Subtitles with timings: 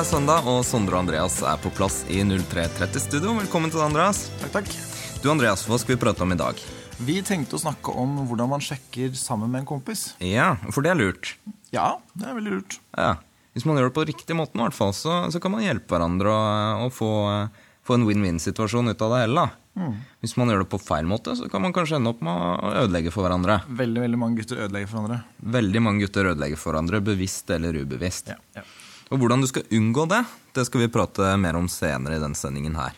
[0.00, 3.34] Er søndag, og Sondre og Andreas er på plass i 0330-studio.
[3.36, 4.22] Velkommen til deg, Andreas.
[4.40, 4.70] Takk, takk.
[5.20, 6.62] Du, Andreas, hva skal vi prate om i dag?
[7.04, 10.06] Vi tenkte å snakke om hvordan man sjekker sammen med en kompis.
[10.24, 11.34] Ja, for det er lurt.
[11.76, 12.78] Ja, det er veldig lurt.
[12.96, 13.18] Ja.
[13.52, 15.92] Hvis man gjør det på riktig måten, i hvert fall, så, så kan man hjelpe
[15.92, 17.12] hverandre og, og få,
[17.84, 19.44] få en win-win-situasjon ut av det hele.
[19.44, 19.90] da.
[20.24, 22.72] Hvis man gjør det på feil måte, så kan man kanskje ende opp med å
[22.86, 23.60] ødelegge for hverandre.
[23.68, 25.22] Veldig veldig mange gutter ødelegger for hverandre.
[25.60, 28.32] Veldig mange gutter ødelegger for hverandre, bevisst eller ubevisst.
[28.56, 28.64] Ja.
[29.10, 30.20] Og hvordan du skal unngå det,
[30.54, 32.94] det skal vi prate mer om senere i denne sendingen her.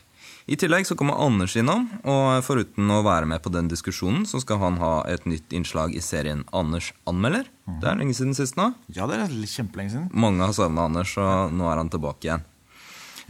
[0.51, 4.41] I tillegg så kommer Anders innom, og foruten å være med på den diskusjonen, så
[4.43, 7.47] skal han ha et nytt innslag i serien Anders anmelder.
[7.79, 8.73] Det er lenge siden sist nå.
[8.93, 10.09] Ja, det er kjempelenge siden.
[10.12, 12.45] Mange har savna Anders, og nå er han tilbake igjen.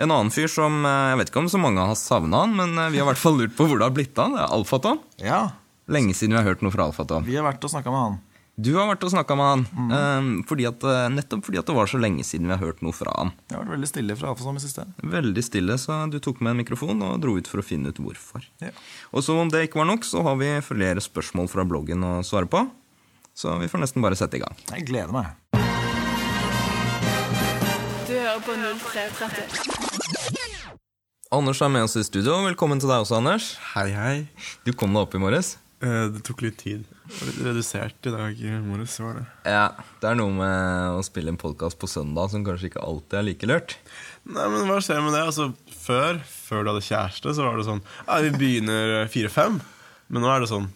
[0.00, 2.72] En annen fyr som eh, Jeg vet ikke om så mange har savna han, men
[2.80, 4.32] eh, vi har i hvert fall lurt på hvor det har blitt av.
[4.32, 5.02] Det er Alfaton.
[5.20, 5.42] Ja,
[5.92, 7.24] Lenge siden vi har hørt noe fra Alfaton.
[7.26, 8.20] vi har vært og snakka med han.
[8.62, 11.74] Du har vært og snakka med han, eh, fordi at, eh, nettopp fordi at det
[11.74, 13.32] var så lenge siden vi har hørt noe fra han.
[13.48, 14.84] Det har vært veldig stille fra Alfasom i siste.
[15.02, 17.98] Veldig stille, så du tok med en mikrofon og dro ut for å finne ut
[17.98, 18.44] hvorfor.
[18.60, 18.70] Ja.
[19.12, 22.22] Og som om det ikke var nok, så har vi flere spørsmål fra bloggen å
[22.22, 22.70] svare på.
[23.34, 24.54] Så vi får nesten bare sette i gang.
[24.70, 25.26] Jeg gleder meg.
[28.06, 29.72] Du hører på 0330.
[31.32, 32.36] Anders er med oss i studio.
[32.44, 33.56] Velkommen til deg også, Anders.
[33.72, 34.28] Hei, hei.
[34.66, 35.56] Du kom deg opp i morges.
[35.82, 36.84] Eh, Det tok litt tid.
[37.42, 39.24] Redusert i dag i morges, var det.
[39.50, 39.64] Ja,
[40.00, 43.26] Det er noe med å spille en podkast på søndag som kanskje ikke alltid er
[43.26, 43.76] like lurt.
[44.24, 45.24] Nei, men hva skjer med det?
[45.26, 45.48] Altså,
[45.82, 49.58] før, før du hadde kjæreste, så var det sånn Ja, vi begynner fire-fem.
[50.12, 50.68] Men nå er det sånn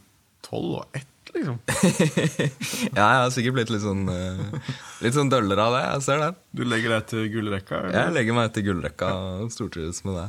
[0.47, 1.61] tolv og ett, liksom.
[2.97, 4.73] Ja, jeg har sikkert blitt litt sånn eh,
[5.05, 5.85] Litt sånn døllere av det.
[5.93, 6.33] Jeg ser det.
[6.57, 7.85] Du legger deg til gullrekka?
[7.85, 7.97] eller?
[8.01, 9.13] Jeg legger meg til gullrekka
[9.45, 10.27] og stortrives med det.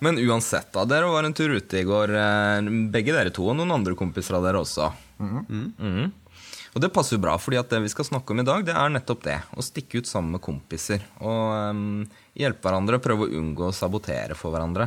[0.00, 0.84] Men uansett, da.
[0.84, 2.14] Dere var en tur ute i går.
[2.16, 4.92] eh, Begge dere to og noen andre kompiser av dere også.
[5.20, 6.12] Mhm.
[6.70, 8.70] Og det passer jo bra, fordi at det vi skal snakke om i dag, det
[8.78, 9.40] er nettopp det.
[9.58, 11.02] Å stikke ut sammen med kompiser.
[11.18, 12.04] Og um,
[12.38, 14.86] hjelpe hverandre, prøve å unngå å sabotere for hverandre.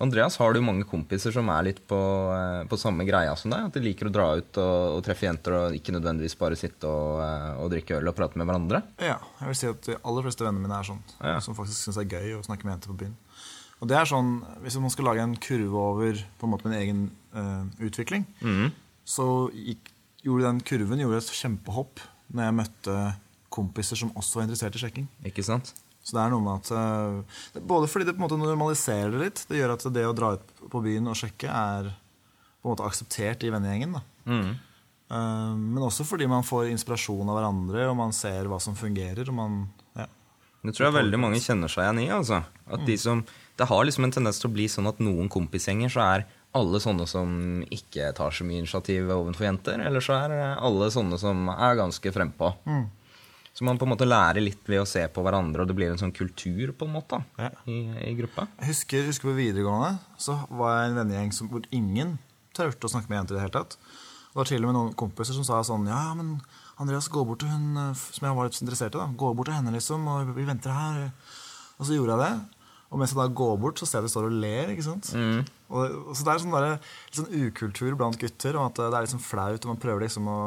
[0.00, 1.98] Andreas, har du mange kompiser som er litt på,
[2.32, 3.66] eh, på samme greia som deg?
[3.68, 6.88] At de liker å dra ut og, og treffe jenter og ikke nødvendigvis bare sitte
[6.88, 8.80] og, eh, og drikke øl og prate med hverandre?
[9.04, 11.04] Ja, jeg vil si at de aller fleste vennene mine er sånn.
[11.20, 11.36] Ja.
[11.44, 13.16] Som faktisk syns det er gøy å snakke med jenter på byen.
[13.80, 16.78] Og det er sånn, Hvis man skal lage en kurve over på en måte min
[16.78, 17.02] egen
[17.32, 18.26] uh, utvikling,
[19.04, 19.88] så gikk,
[20.22, 22.96] gjorde den kurven gjorde et kjempehopp når jeg møtte
[23.50, 25.08] kompiser som også var interessert i sjekking.
[25.26, 25.72] Ikke sant?
[26.04, 29.24] Så det er noe med at uh, Både fordi det på en måte normaliserer det
[29.24, 29.44] litt.
[29.48, 31.90] Det gjør at det å dra ut på byen og sjekke er
[32.60, 33.96] på en måte akseptert i vennegjengen.
[33.96, 34.04] da.
[35.10, 39.26] Eh, men også fordi man får inspirasjon av hverandre, og man ser hva som fungerer.
[39.26, 39.60] og man...
[39.98, 40.06] Ja.
[40.62, 42.10] Det tror jeg veldig mange kjenner seg igjen i.
[42.14, 42.42] altså.
[42.70, 43.24] At de som,
[43.60, 46.22] Det har liksom en tendens til å bli sånn at noen kompisgjenger så er
[46.56, 47.34] alle sånne som
[47.70, 49.82] ikke tar så mye initiativ overfor jenter.
[49.86, 52.48] Eller så er alle sånne som er ganske frempå.
[53.52, 55.90] Så man på en måte lærer litt ved å se på hverandre, og det blir
[55.92, 57.50] en sånn kultur på en måte Ja.
[57.68, 57.76] i,
[58.08, 58.46] i gruppa.
[58.62, 62.14] Jeg husker, husker på videregående så var jeg en vennegjeng hvor ingen
[62.56, 63.76] turte å snakke med jenter i det hele tatt.
[64.30, 66.38] Det var til og med noen kompiser som sa sånn Ja, men
[66.80, 69.02] Andreas, gå bort til hun eh, som jeg var litt interessert i.
[69.02, 71.10] da Gå bort til henne, liksom, og vi venter her.
[71.76, 72.59] Og så gjorde jeg det.
[72.90, 74.72] Og mens jeg da går bort, så ser jeg de står og ler.
[74.74, 75.12] ikke sant?
[75.70, 76.72] Og, og så det er sånn der,
[77.06, 80.26] litt sånn ukultur blant gutter om at det er liksom flaut, og man prøver liksom
[80.26, 80.38] å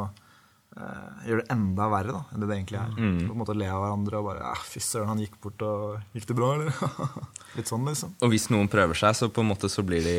[0.76, 2.92] eh, gjøre det enda verre da, enn det det egentlig er.
[2.98, 6.28] På en måte Le av hverandre og bare 'Fy søren, han gikk bort, og gikk
[6.28, 6.76] det bra', eller?
[7.58, 8.16] litt sånn, liksom.
[8.20, 10.18] Og hvis noen prøver seg, så på en måte så blir de,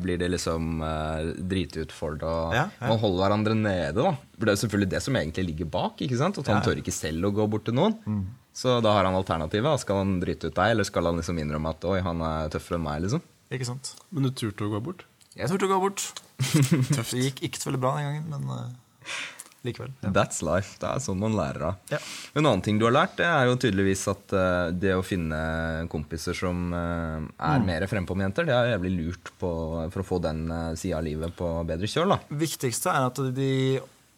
[0.00, 2.32] blir de liksom uh, dritutfordra.
[2.48, 2.88] og Ja, ja.
[2.88, 4.14] Man holder hverandre nede, da.
[4.38, 6.00] For det er jo selvfølgelig det som egentlig ligger bak.
[6.00, 6.38] ikke sant?
[6.40, 6.62] At han Ja.
[6.62, 6.68] ja.
[6.70, 7.98] tør ikke selv å gå bort til noen.
[8.52, 9.80] Så da har han alternativet.
[9.80, 12.76] Skal han drite ut deg, eller skal han liksom innrømme at oi, han er tøffere
[12.80, 13.02] enn meg?
[13.06, 13.22] liksom?
[13.52, 13.94] Ikke sant?
[14.12, 15.06] Men du turte å gå bort?
[15.36, 16.02] Jeg turte å gå bort.
[16.42, 17.12] Tøft.
[17.16, 19.14] Det gikk ikke så veldig bra den gangen, men uh,
[19.64, 19.92] likevel.
[20.04, 20.10] Ja.
[20.16, 20.74] That's life.
[20.82, 21.78] Det er sånn man lærer av.
[21.92, 22.00] Ja.
[22.36, 25.40] En annen ting du har lært, det er jo tydeligvis at uh, det å finne
[25.92, 27.66] kompiser som uh, er Mm.
[27.70, 29.52] mer frempå med jenter, det er jævlig lurt på,
[29.94, 32.12] for å få den uh, sida av livet på bedre kjøl.
[32.16, 32.20] da.
[32.44, 33.50] viktigste er at de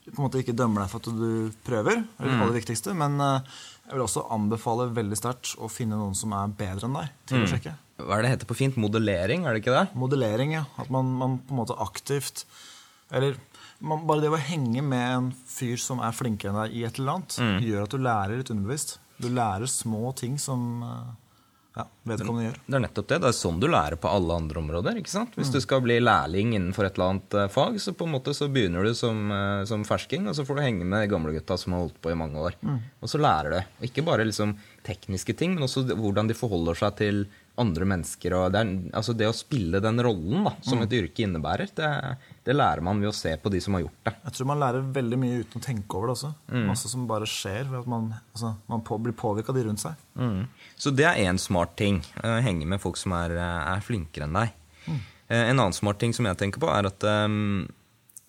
[0.05, 2.03] på en måte ikke dømmer deg for at du prøver.
[2.05, 3.55] Det er det aller viktigste, Men eh,
[3.85, 7.45] jeg vil også anbefale veldig sterkt å finne noen som er bedre enn deg, til
[7.45, 7.75] å sjekke.
[8.01, 8.79] Hva er det heter på fint?
[8.81, 9.85] Modellering, er det ikke det?
[9.99, 10.65] Modellering, ja.
[10.81, 12.43] At man, man på en måte aktivt
[13.15, 13.37] Eller
[13.79, 16.99] man, bare det å henge med en fyr som er flinkere enn deg i et
[16.99, 18.97] eller annet, gjør at du lærer litt underbevisst.
[19.21, 21.13] Du lærer små ting som eh,
[21.75, 22.59] ja, vedkommende gjør.
[22.67, 23.17] Det er nettopp det.
[23.25, 24.99] Det er sånn du lærer på alle andre områder.
[25.00, 25.35] ikke sant?
[25.35, 28.35] Hvis du skal bli lærling innenfor et eller annet eh, fag, så på en måte
[28.37, 31.75] så begynner du som, eh, som fersking, og så får du henge med gamlegutta som
[31.75, 32.59] har holdt på i mange år.
[33.03, 33.59] Og så lærer du.
[33.81, 34.55] Og ikke bare liksom
[34.87, 37.25] tekniske ting, men også hvordan de forholder seg til
[37.59, 38.38] andre mennesker.
[38.55, 41.91] Det, er, altså det å spille den rollen da, som et yrke innebærer, det,
[42.44, 44.12] Det lærer man ved å se på de som har gjort det.
[44.26, 46.32] Jeg tror man lærer veldig mye uten å tenke over det også.
[46.69, 49.81] Masse som bare skjer ved at man, altså, man på, blir påvirka av de rundt
[49.81, 50.02] seg.
[50.20, 50.43] Mm.
[50.76, 52.02] Så det er én smart ting.
[52.20, 54.52] eh, Henge med folk som er, eh, er flinkere enn deg.
[54.85, 55.00] Mm.
[55.35, 57.64] En annen smart ting som jeg tenker på, er at um,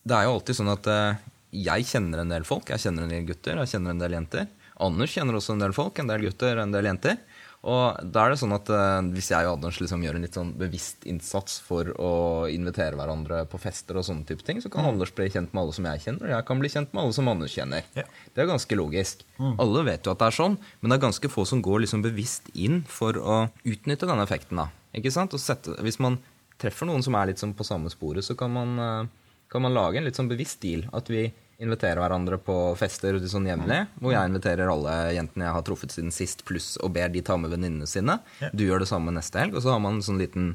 [0.07, 1.17] det er jo alltid sånn at uh,
[1.51, 2.71] jeg kjenner en del folk.
[2.71, 4.47] Jeg kjenner en del gutter, jeg kjenner en del jenter.
[4.85, 7.19] Anders kjenner også en del folk, en del gutter, en del jenter.
[7.65, 10.37] Og da er det sånn at eh, hvis jeg og Anders liksom gjør en litt
[10.37, 12.11] sånn bevisst innsats for å
[12.51, 15.73] invitere hverandre på fester og sånne type ting, så kan Anders bli kjent med alle
[15.73, 17.87] som jeg kjenner, og jeg kan bli kjent med alle som Anders kjenner.
[17.97, 18.05] Ja.
[18.35, 19.25] Det er ganske logisk.
[19.41, 22.05] Alle vet jo at det er sånn, men det er ganske få som går liksom
[22.05, 24.61] bevisst inn for å utnytte den effekten.
[24.61, 24.69] da.
[24.95, 25.33] Ikke sant?
[25.41, 26.19] Sette, hvis man
[26.61, 29.73] treffer noen som er litt sånn på samme sporet, så kan man, eh, kan man
[29.73, 30.85] lage en litt sånn bevisst deal.
[30.93, 31.31] At vi
[31.63, 36.11] inviterer hverandre på fester sånn jevnlig, hvor jeg inviterer alle jentene jeg har truffet siden
[36.11, 38.19] sist, pluss og ber de ta med venninnene sine.
[38.51, 40.49] Du gjør det samme neste helg, og så har man en sånn liten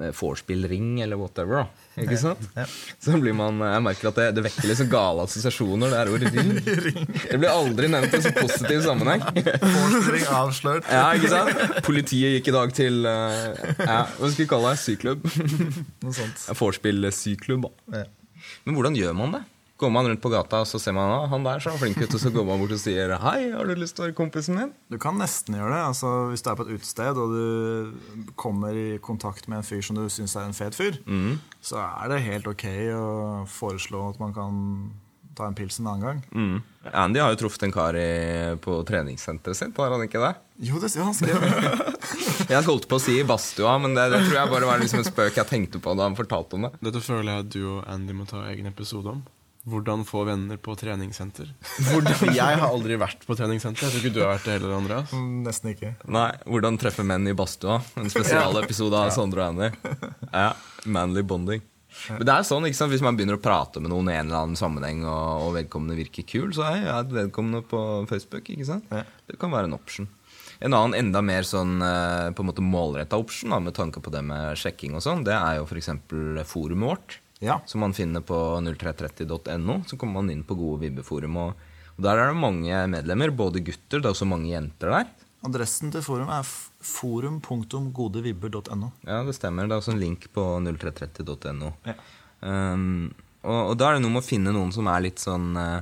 [0.00, 1.62] eh, vorspiel-ring eller whatever.
[1.62, 2.02] da.
[2.02, 2.42] Ikke sant?
[2.98, 6.34] Så blir man, Jeg merker at det, det vekker liksom gale assosiasjoner, det er ordet
[6.88, 7.06] ring.
[7.30, 9.22] Det blir aldri nevnt i så positiv sammenheng.
[9.62, 10.90] Vorspiel avslørt.
[10.90, 11.78] Ja, ikke sant?
[11.86, 13.46] Politiet gikk i dag til eh,
[13.86, 14.82] ja, Hva skal vi kalle det?
[14.82, 15.30] Syklubb?
[16.02, 16.44] Noe sånt.
[16.58, 17.70] Vorspiel-syklubb.
[18.66, 19.44] Men hvordan gjør man det?
[19.80, 22.12] Går man rundt på gata og så ser man ah, han der så flink ut,
[22.12, 24.58] og så går man bort og sier 'hei, har du lyst til å være kompisen
[24.58, 24.74] min'?
[24.92, 25.82] Du kan nesten gjøre det.
[25.88, 29.80] altså Hvis du er på et utested og du kommer i kontakt med en fyr
[29.80, 31.00] som du syns er en fet fyr,
[31.62, 34.60] så er det helt ok å foreslå at man kan
[35.40, 36.20] ta en pils en annen gang.
[36.34, 36.60] Mm.
[36.92, 38.10] Andy har jo truffet en kar i,
[38.60, 40.32] på treningssenteret sitt, har han ikke det?
[40.68, 41.40] Jo, det, sier han skrev.
[42.52, 45.00] Jeg holdt på å si i badstua, men det, det tror jeg bare var liksom
[45.00, 46.70] en spøk jeg tenkte på da han fortalte om det.
[46.82, 49.20] Dette føler jeg at du og Andy må ta egen episode om.
[49.68, 51.50] Hvordan få venner på treningssenter.
[52.32, 53.84] Jeg har aldri vært på treningssenter.
[53.84, 55.12] Jeg tror ikke du har vært det heller, Andreas.
[55.44, 55.90] Nesten ikke.
[56.08, 57.80] Nei, Hvordan treffe menn i badstua.
[58.00, 59.68] En spesialepisode av Sondre og Andy.
[60.30, 60.54] Ja,
[60.88, 61.60] Manly bonding.
[62.08, 64.30] Men det er sånn, ikke sant, Hvis man begynner å prate med noen i en
[64.30, 68.48] eller annen sammenheng, og, og vedkommende virker kul, så er jeg vedkommende på Facebook.
[68.48, 68.88] ikke sant?
[68.94, 69.04] Ja.
[69.28, 70.08] Det kan være en option.
[70.60, 74.12] En annen enda mer sånn eh, på en måte målretta option da, med tanke på
[74.12, 75.92] det med sjekking, og sånn, det er jo f.eks.
[76.48, 77.20] forumet vårt.
[77.40, 77.60] Ja.
[77.66, 79.74] Som man finner på 0330.no.
[79.88, 81.34] Så kommer man inn på Gode Vibbeforum.
[81.40, 81.50] Og,
[81.96, 85.06] og der er det mange medlemmer, både gutter, det er også mange jenter der.
[85.48, 86.44] Adressen til forum er
[86.84, 88.88] forum.godevibber.no.
[89.08, 89.62] Ja, det stemmer.
[89.64, 91.68] Det er også en link på 0330.no.
[91.88, 91.94] Ja.
[92.40, 93.08] Um,
[93.40, 95.80] og, og da er det noe med å finne noen som er litt sånn eh,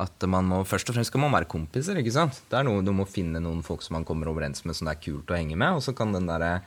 [0.00, 1.96] at man må, Først og fremst skal man være kompiser.
[2.00, 2.34] ikke sant?
[2.50, 4.94] Det er noe Du må finne noen folk som man kommer overens med som det
[4.96, 5.70] er kult å henge med.
[5.76, 6.60] Og så kan den der, eh,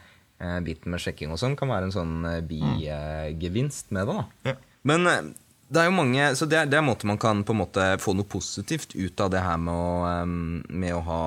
[0.65, 4.17] biten med sjekking og sånn kan være en sånn eh, bigevinst med det.
[4.19, 4.51] da.
[4.51, 4.57] Ja.
[4.87, 5.31] Men eh,
[5.69, 7.59] det er jo mange, så det er, det er en måte man kan på en
[7.59, 11.19] måte få noe positivt ut av det her med å, med å ha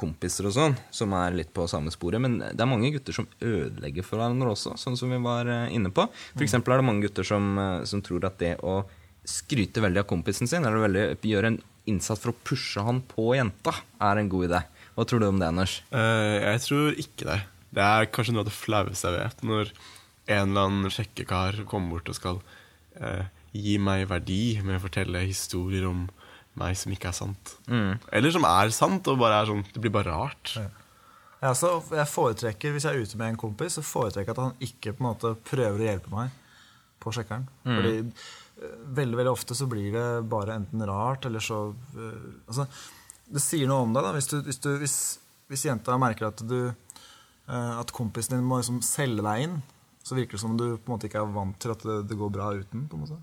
[0.00, 2.22] kompiser og sånn, som er litt på samme sporet.
[2.24, 5.68] Men det er mange gutter som ødelegger for hverandre også, sånn som vi var eh,
[5.76, 6.06] inne på.
[6.32, 8.80] For eksempel er det mange gutter som, eh, som tror at det å
[9.28, 13.34] skryte veldig av kompisen sin, eller veldig, gjøre en innsats for å pushe han på
[13.36, 14.64] jenta, er en god idé.
[14.96, 15.80] Hva tror du om det, Anders?
[15.92, 17.40] Uh, jeg tror ikke det.
[17.70, 19.44] Det er kanskje noe av det flaueste jeg vet.
[19.46, 19.72] Når
[20.30, 22.40] en eller annen sjekkekar kommer bort og skal
[22.98, 26.08] eh, gi meg verdi med å fortelle historier om
[26.58, 27.54] meg som ikke er sant.
[27.70, 30.54] Eller som er sant, og bare er sånn Det blir bare rart.
[31.40, 34.44] Ja, så jeg foretrekker, Hvis jeg er ute med en kompis, så foretrekker jeg at
[34.44, 36.36] han ikke på en måte prøver å hjelpe meg
[37.00, 37.46] på sjekkeren.
[37.64, 42.66] Fordi eh, veldig veldig ofte så blir det bare enten rart, eller så uh, altså,
[43.30, 44.04] Det sier noe om deg.
[44.04, 44.96] da, Hvis, du, hvis, du, hvis,
[45.48, 46.74] hvis jenta merker at, du,
[47.50, 49.60] at kompisen din må liksom selge deg inn,
[50.06, 51.96] så virker det som om du på en måte ikke er vant til at det,
[52.10, 52.86] det går bra uten.
[52.88, 53.20] på en måte.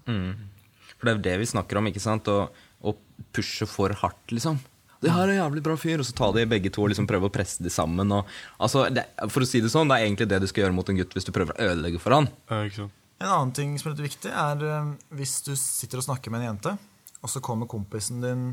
[0.98, 2.28] For det er jo det vi snakker om, ikke sant?
[2.32, 2.48] Å,
[2.82, 2.94] å
[3.36, 4.60] pushe for hardt, liksom.
[5.04, 7.06] Det her er en jævlig bra fyr, og så ta de begge to og liksom
[7.10, 8.10] prøve å presse de sammen.
[8.16, 10.78] Og, altså, det, for å si det sånn, det er egentlig det du skal gjøre
[10.78, 12.30] mot en gutt hvis du prøver å ødelegge for han.
[12.50, 12.96] Ja, ikke sant?
[13.18, 16.44] En annen ting som er litt viktig, er eh, hvis du sitter og snakker med
[16.44, 16.74] en jente,
[17.22, 18.44] og så kommer kompisen din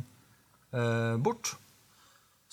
[0.73, 1.54] eh, bort,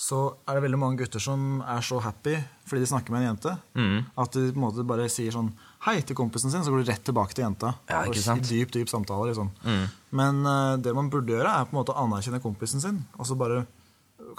[0.02, 2.34] så er det veldig mange gutter som er så happy
[2.66, 3.52] fordi de snakker med en jente,
[4.24, 5.52] at de på en måte bare sier sånn
[5.86, 7.74] hei til kompisen sin, så går de rett tilbake til jenta.
[7.90, 8.48] Ja, ikke sant?
[8.48, 9.50] i Dyp, dyp samtale, liksom.
[10.16, 13.28] Men uh, det man burde gjøre, er på en måte å anerkjenne kompisen sin, og
[13.28, 13.66] så bare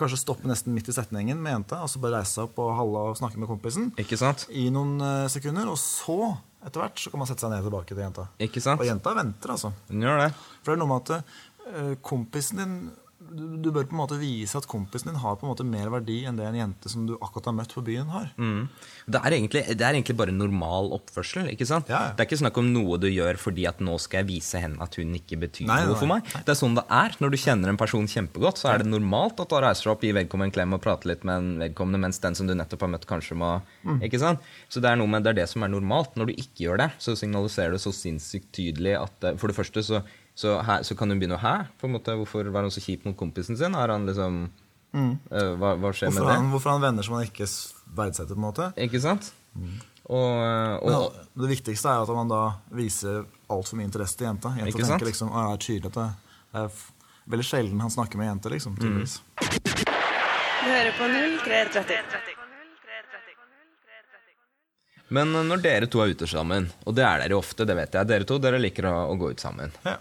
[0.00, 2.72] kanskje stoppe nesten midt i setningen med jenta, og så bare reise seg opp og
[2.78, 4.46] halla og snakke med kompisen Ikke sant?
[4.48, 6.32] i noen uh, sekunder, og så,
[6.64, 8.26] etter hvert, så kan man sette seg ned tilbake til jenta.
[8.48, 8.80] Ikke sant?
[8.82, 9.74] Og jenta venter, altså.
[9.92, 10.32] Hun gjør det.
[10.62, 11.36] For det er noe med at
[11.68, 12.76] uh, kompisen din
[13.36, 15.88] du, du bør på en måte vise at kompisen din har på en måte mer
[15.92, 18.30] verdi enn det en jente som du akkurat har møtt på byen, har.
[18.38, 18.68] Mm.
[19.06, 21.48] Det er, egentlig, det er egentlig bare normal oppførsel.
[21.52, 21.88] ikke sant?
[21.92, 22.12] Ja, ja.
[22.16, 24.80] Det er ikke snakk om noe du gjør fordi at nå skal jeg vise henne
[24.84, 26.20] at hun ikke betyr Nei, nei, noe for nei.
[26.22, 26.32] meg.
[26.46, 27.16] Det er sånn det er.
[27.22, 30.06] Når du kjenner en person kjempegodt, så er det normalt at du reiser deg opp,
[30.06, 32.86] gir vedkommende en klem og prater litt med en vedkommende, mens den som du nettopp
[32.86, 33.98] har møtt, kanskje må Mm.
[34.06, 34.38] ikke sant?
[34.70, 36.14] Så det er noe med det er det som er normalt.
[36.16, 39.82] Når du ikke gjør det, så signaliserer det så sinnssykt tydelig at For det første
[39.82, 40.02] så,
[40.34, 41.54] så, her, så kan hun begynne å Hæ?
[41.80, 43.74] På en måte, hvorfor var han så kjip mot kompisen sin?
[43.76, 44.42] Er han liksom
[44.94, 46.16] eh, hva, hva skjer Mm.
[46.16, 46.36] Hvorfor med det?
[46.36, 47.48] Hvorfor hvorfor han venner som han ikke
[47.96, 48.70] verdsetter, på en måte.
[48.80, 49.32] Ikke sant?
[50.08, 52.40] Og, og, Men det viktigste er at man da
[52.74, 53.22] viser
[53.52, 54.50] altfor mye interesse til jenta.
[54.58, 55.04] Jenta Ikke sant?
[55.06, 56.08] liksom, «Å, det er tydelig at det
[56.52, 56.90] det er f-
[57.32, 58.74] veldig sjelden han snakker med jenter, liksom.
[58.76, 59.14] tydeligvis.
[59.40, 61.06] Du hører på
[61.46, 61.96] 0330.
[65.12, 68.08] Men når dere to er ute sammen, og det er dere ofte, det vet jeg,
[68.08, 69.72] dere to dere liker å, å gå ut sammen.
[69.84, 69.96] Ja.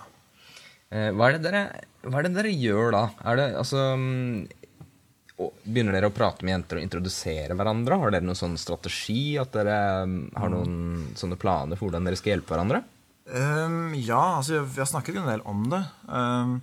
[0.91, 1.62] Eh, hva, er dere,
[2.03, 3.03] hva er det dere gjør da?
[3.39, 8.00] Det, altså, mm, begynner dere å prate med jenter og introdusere hverandre?
[8.01, 9.38] Har dere noen sånn strategi?
[9.41, 9.77] At dere
[10.10, 12.83] mm, har noen sånne planer for hvordan dere skal hjelpe hverandre?
[13.31, 15.81] Um, ja, altså vi har snakket en del om det.
[16.10, 16.57] Um,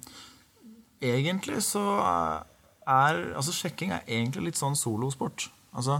[1.00, 2.44] egentlig så er
[2.88, 5.50] Altså sjekking er egentlig litt sånn solosport.
[5.76, 5.98] Altså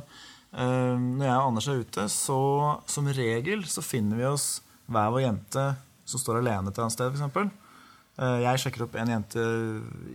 [0.53, 2.41] um, når jeg og Anders er ute, så
[2.89, 4.47] som regel så finner vi oss
[4.89, 5.65] hver vår jente
[6.09, 7.68] som står alene et eller annet sted, f.eks.
[8.19, 9.43] Uh, jeg sjekker opp en jente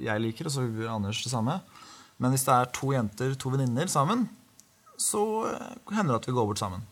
[0.03, 1.61] jeg liker, og så gjør Anders det samme.
[2.21, 4.27] Men hvis det er to jenter, to venninner sammen,
[5.01, 6.83] så eh, hender det at vi går bort sammen.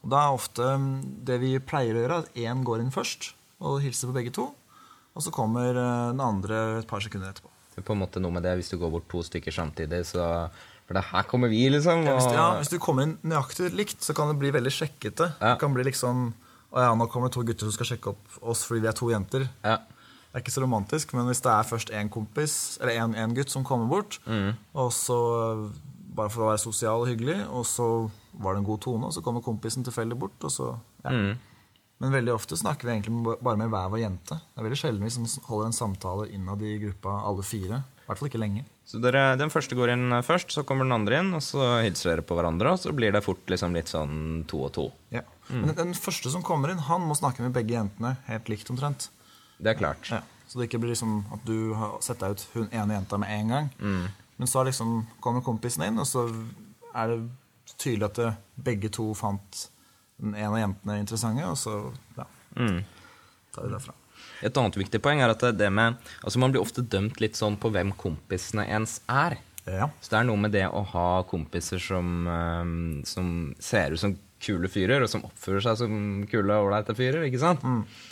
[0.00, 0.96] Og da er ofte mm,
[1.28, 4.48] det vi pleier å gjøre, at én går inn først og hilser på begge to.
[5.14, 7.52] Og så kommer eh, den andre et par sekunder etterpå.
[7.70, 10.02] Det er på en måte noe med det hvis du går bort to stykker samtidig,
[10.10, 10.26] så
[10.90, 12.02] For det her kommer vi, liksom.
[12.02, 14.72] Ja, hvis, Og, ja, hvis du kommer inn nøyaktig likt, så kan det bli veldig
[14.74, 15.28] sjekkete.
[15.38, 15.52] Ja.
[15.52, 16.32] Det kan bli liksom
[16.70, 18.98] Å ja, nå kommer det to gutter som skal sjekke opp oss fordi vi er
[18.98, 19.46] to jenter.
[19.66, 19.78] ja.
[20.30, 23.34] Det er ikke så romantisk, men hvis det er først én kompis, eller en, en
[23.34, 24.20] gutt som kommer bort,
[24.78, 25.16] og så
[26.14, 27.86] bare for å være sosial og hyggelig, og så
[28.38, 30.72] var det en god tone, og så kommer kompisen tilfeldig bort, og så
[31.04, 31.14] ja.
[32.00, 34.38] Men veldig ofte snakker vi egentlig bare med hver vår jente.
[34.40, 37.82] Det er veldig sjelden vi som holder en samtale innad i gruppa, alle fire.
[37.84, 38.62] I hvert fall ikke lenge.
[38.88, 42.14] Så dere, Den første går inn først, så kommer den andre inn, og så hilser
[42.14, 44.86] dere på hverandre, og så blir det fort liksom litt sånn to og to.
[45.12, 45.26] Ja.
[45.52, 48.72] Men den, den første som kommer inn, han må snakke med begge jentene helt likt
[48.72, 49.10] omtrent.
[49.60, 50.10] Det er klart.
[50.10, 50.22] Ja.
[50.50, 53.30] Så det ikke blir liksom at du har sett deg ut hun ene jenta med
[53.36, 53.68] en gang.
[54.40, 56.24] Men så liksom kommer kompisen inn, og så
[56.96, 57.18] er det
[57.76, 59.66] tydelig at det, begge to fant
[60.20, 61.76] den ene av jentene interessante, og så
[62.16, 62.26] ja,
[63.54, 63.94] tar vi derfra.
[64.44, 67.36] Et annet viktig poeng er at det, det med Altså Man blir ofte dømt litt
[67.36, 69.36] sånn på hvem kompisene ens er.
[69.66, 69.90] Ja.
[70.00, 72.72] Så det er noe med det å ha kompiser som, eh,
[73.08, 75.92] som ser ut som kule fyrer, og som oppfører seg som
[76.30, 77.26] kule ålreite fyrer.
[77.28, 77.60] ikke sant?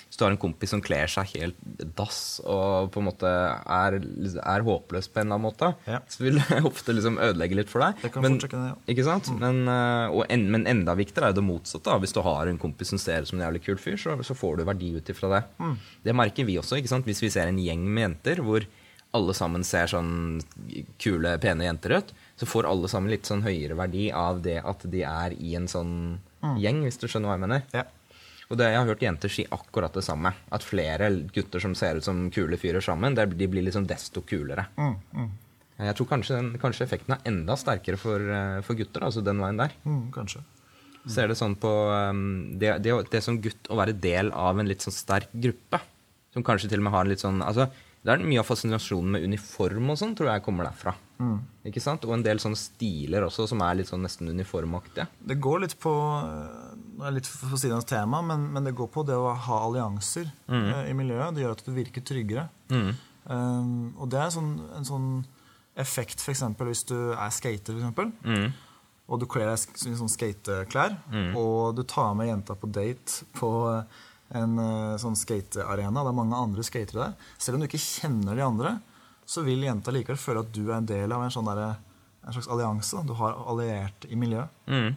[0.08, 1.56] Hvis du har en kompis som kler seg helt
[1.97, 6.00] dass og på en måte er, er håpløs på en eller annen måte, Ja.
[6.08, 8.00] så vil det ofte liksom ødelegge litt for deg.
[8.02, 8.75] Det kan men, det, ja.
[8.94, 9.30] ikke sant?
[9.40, 11.85] Men, eh, og en, men enda viktigere er det motsatte.
[11.90, 11.99] da.
[12.02, 14.37] Hvis du har en kompis som ser ut som en jævlig kul fyr, så, så
[14.37, 15.42] får du verdi ut ifra det.
[16.04, 16.76] Det merker vi også.
[16.80, 17.08] ikke sant?
[17.08, 18.64] Hvis vi ser en gjeng med jenter hvor
[19.16, 20.42] alle sammen ser sånn
[21.00, 24.85] kule, pene jenter ut, så får alle sammen litt sånn høyere verdi av det at
[24.90, 25.95] de er i en sånn
[26.62, 27.64] gjeng, hvis du skjønner hva jeg mener.
[27.75, 27.85] Ja.
[28.49, 30.33] Og det, jeg har hørt jenter si akkurat det samme.
[30.54, 34.23] At flere gutter som ser ut som kule fyrer sammen, det, de blir liksom desto
[34.25, 34.68] kulere.
[35.78, 39.42] Jeg tror kanskje, den, kanskje effekten er enda sterkere for, eh, for gutter, altså den
[39.42, 39.75] veien der.
[39.87, 40.40] Mm, kanskje.
[41.09, 41.71] Ser det sånn på
[42.11, 45.80] um, det, det, det som gutt å være del av en litt sånn sterk gruppe,
[46.35, 47.68] som kanskje til og med har en litt sånn altså,
[48.08, 50.94] Det er mye av fascinasjonen med uniform og sånn, tror jeg kommer derfra.
[51.68, 52.06] Ikke sant?
[52.08, 55.04] Og en del sånne stiler også, som er litt sånn nesten uniformaktige.
[55.28, 59.04] Det går litt på eh, litt på siden av tema, men, men det går på
[59.04, 60.70] det å ha allianser mm.
[60.88, 61.36] i miljøet.
[61.36, 62.46] Det gjør at du virker tryggere.
[63.28, 65.10] Um, og det er sånn, en sånn
[65.78, 66.46] effekt f.eks.
[66.64, 68.54] hvis du er skater, for eksempel,
[69.08, 70.96] og du kler deg i sånn skateklær,
[71.36, 74.00] og du tar med jenta på date på eh,
[74.37, 76.02] en eh, sånn skatearena.
[76.04, 77.28] Det er mange andre skatere der.
[77.40, 78.75] Selv om du ikke kjenner de andre,
[79.28, 81.62] så vil jenta likevel føle at du er en del av en, sånn der,
[82.25, 83.04] en slags allianse.
[83.08, 84.49] Du har alliert i miljøet.
[84.68, 84.90] Mm.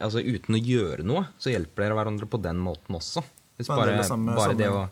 [0.00, 3.22] Altså Uten å gjøre noe, så hjelper dere hverandre på den måten også.
[3.68, 4.86] Bare, samme- bare det å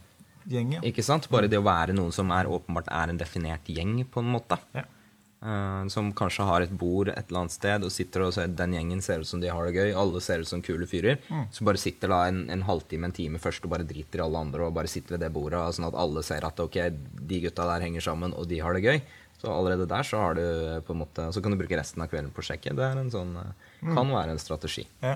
[0.49, 0.81] gjeng, ja.
[0.85, 1.29] Ikke sant?
[1.33, 4.59] Bare det å være noen som er åpenbart er en definert gjeng, på en måte.
[4.77, 4.85] Ja.
[5.39, 8.73] Eh, som kanskje har et bord et eller annet sted og sitter og ser den
[8.75, 9.93] gjengen ser ut som de har det gøy.
[9.95, 11.21] Alle ser ut som kule fyrer.
[11.55, 14.43] Så bare sitter da en, en halvtime, en time først og bare driter i alle
[14.43, 16.81] andre og bare sitter ved det bordet, sånn at alle ser at ok,
[17.31, 19.01] de gutta der henger sammen, og de har det gøy.
[19.39, 22.03] Så allerede der så har du eh, på en måte Så kan du bruke resten
[22.03, 22.73] av kvelden på å sjekke.
[22.75, 23.53] Det er en sånn eh,
[23.95, 24.83] kan være en strategi.
[25.05, 25.13] Ja.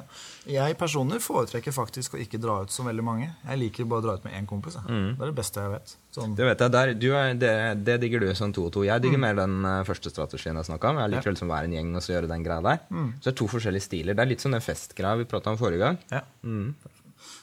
[0.47, 3.33] Jeg personlig foretrekker faktisk å ikke dra ut så veldig mange.
[3.49, 4.77] Jeg liker bare å dra ut med én kompis.
[4.79, 4.87] jeg.
[4.87, 5.97] Det er det beste jeg vet.
[6.15, 7.53] Sånn, Det vet jeg, der, du er, det,
[7.89, 8.85] det digger du sånn to og to.
[8.87, 11.03] Jeg digger mer den eh, første strategien jeg snakka om.
[11.03, 12.83] Jeg liker liksom å være en gjeng og så gjøre den greia der.
[13.19, 14.15] Så det er to forskjellige stiler.
[14.15, 15.99] Det er litt som den festgreia vi prata om forrige gang.
[16.15, 16.23] ja.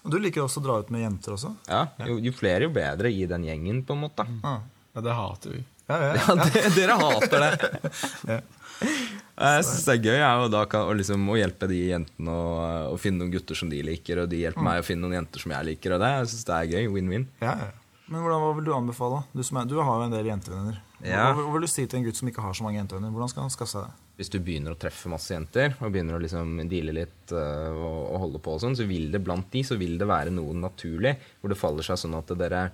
[0.03, 1.51] Og du liker også å dra ut med jenter også?
[1.67, 4.25] Ja, jo, jo flere, jo bedre i den gjengen, på en måte.
[4.47, 4.61] Ah.
[4.95, 5.61] Ja, det hater vi.
[5.89, 6.37] Ja, ja, ja.
[6.53, 7.53] Ja, dere hater det.
[8.29, 8.39] Ja.
[8.79, 12.31] Jeg syns det er gøy jeg, og da kan, å liksom, å hjelpe de jentene
[12.31, 12.45] å,
[12.93, 15.43] å finne noen gutter som de liker, og de hjelper meg å finne noen jenter
[15.43, 15.95] som jeg liker.
[15.95, 16.89] Og det, jeg synes det er gøy.
[16.93, 17.25] Win-win.
[17.43, 17.69] Ja, ja.
[18.09, 19.19] Men hvordan, hva vil du anbefale?
[19.35, 20.79] Du, som er, du har jo en del jentevenner.
[20.99, 23.11] Hva, hva vil du si til en gutt som ikke har så mange jentevenner?
[23.13, 24.05] Hvordan skal han skaffe seg det?
[24.19, 27.99] Hvis du begynner å treffe masse jenter, og begynner å liksom deale litt uh, og,
[28.09, 30.57] og holde på og sånn, så vil det blant de så vil det være noe
[30.57, 32.65] naturlig hvor det faller seg sånn at dere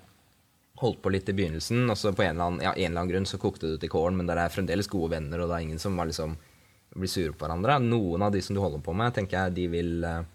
[0.81, 3.11] holdt på litt i begynnelsen, og så på en eller annen, ja, en eller annen
[3.13, 5.57] grunn så kokte det ut i kålen, men dere er fremdeles gode venner, og det
[5.57, 6.35] er ingen som var liksom,
[6.95, 7.77] blir sure på hverandre.
[7.83, 10.25] Noen av de som du holder på med, tenker jeg de vil, øh,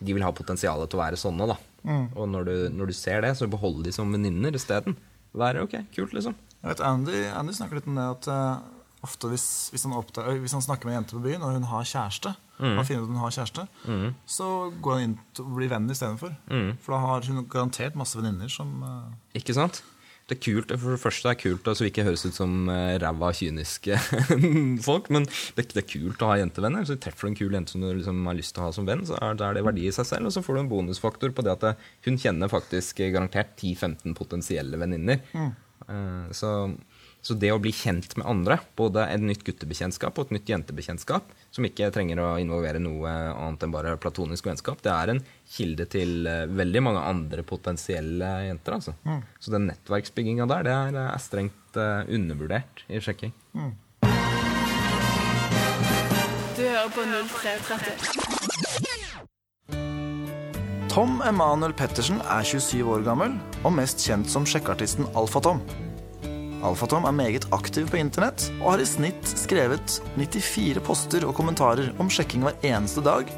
[0.00, 1.58] de vil ha potensialet til å være sånne, da.
[1.84, 4.96] Og når du, når du ser det, så behold de som venninner isteden.
[5.36, 6.36] Være ok, kult, liksom.
[6.60, 10.40] Jeg vet, Andy, Andy snakker litt om det at uh, ofte hvis, hvis, han oppdager,
[10.42, 13.08] hvis han snakker med en jente på byen, og hun har kjæreste, han finner ut
[13.08, 13.66] at hun har kjæreste,
[14.28, 14.50] så
[14.82, 16.34] går han inn til å bli venn istedenfor.
[16.84, 19.08] For da har hun garantert masse venninner som uh...
[19.38, 19.82] Ikke sant?
[20.30, 22.68] Det er kult, For det første er det kult, altså vi ikke høres ut som
[22.70, 23.96] uh, ræva, kyniske
[24.86, 25.26] folk, men
[25.56, 26.86] det, det er kult å ha jentevenner.
[26.86, 28.86] Så treffer du en kul jente som du liksom har lyst til å ha som
[28.86, 30.30] venn, så er, er det verdi i seg selv.
[30.30, 31.72] Og så får du en bonusfaktor på det at det,
[32.06, 35.18] hun kjenner faktisk eh, garantert 10-15 potensielle venninner.
[35.34, 36.52] Eh, så,
[37.22, 41.24] så det å bli kjent med andre, både et nytt guttebekjentskap og et nytt jentebekjentskap,
[41.52, 45.84] som ikke trenger å involvere noe annet enn bare platonisk vennskap, det er en kilde
[45.92, 48.78] til eh, veldig mange andre potensielle jenter.
[48.78, 48.96] Altså.
[49.40, 53.32] Så den nettverksbygginga der, det er, er strengt eh, undervurdert i sjekking.
[56.56, 58.30] Du hører på 0330.
[60.90, 65.60] Tom Emanuel Pettersen er 27 år gammel og mest kjent som sjekkeartisten Alfatom.
[66.60, 71.88] Alfatom er meget aktiv på internett og har i snitt skrevet 94 poster og kommentarer
[72.02, 73.30] om sjekking hver eneste dag,